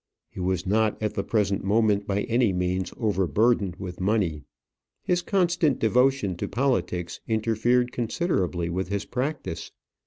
[0.31, 4.41] He was not at the present moment by any means over burdened with money.
[5.03, 9.69] His constant devotion to politics interfered considerably with his practice.